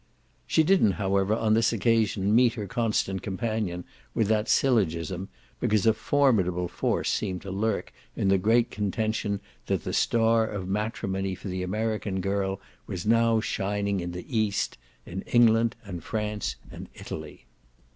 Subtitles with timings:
[0.47, 3.83] She didn't however on this occasion meet her constant companion
[4.15, 9.83] with that syllogism, because a formidable force seemed to lurk in the great contention that
[9.83, 14.75] the star of matrimony for the American girl was now shining in the east
[15.05, 17.45] in England and France and Italy.